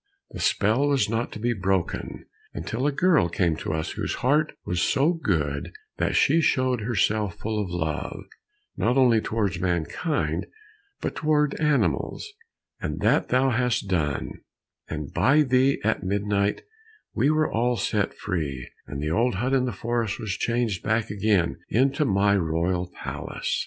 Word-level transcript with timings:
The 0.31 0.39
spell 0.39 0.87
was 0.87 1.07
not 1.09 1.31
to 1.33 1.39
be 1.39 1.53
broken 1.53 2.25
until 2.55 2.87
a 2.87 2.91
girl 2.91 3.29
came 3.29 3.55
to 3.57 3.71
us 3.71 3.91
whose 3.91 4.15
heart 4.25 4.51
was 4.65 4.81
so 4.81 5.13
good 5.13 5.71
that 5.97 6.15
she 6.15 6.41
showed 6.41 6.81
herself 6.81 7.35
full 7.37 7.63
of 7.63 7.69
love, 7.69 8.23
not 8.75 8.97
only 8.97 9.21
towards 9.21 9.59
mankind, 9.59 10.47
but 11.01 11.15
towards 11.17 11.53
animals—and 11.57 12.99
that 13.01 13.29
thou 13.29 13.51
hast 13.51 13.89
done, 13.89 14.41
and 14.89 15.13
by 15.13 15.43
thee 15.43 15.79
at 15.83 16.01
midnight 16.01 16.63
we 17.13 17.29
were 17.29 17.51
set 17.77 18.15
free, 18.15 18.71
and 18.87 19.03
the 19.03 19.11
old 19.11 19.35
hut 19.35 19.53
in 19.53 19.65
the 19.65 19.71
forest 19.71 20.17
was 20.17 20.31
changed 20.31 20.81
back 20.81 21.11
again 21.11 21.59
into 21.69 22.05
my 22.05 22.35
royal 22.35 22.89
palace." 22.91 23.59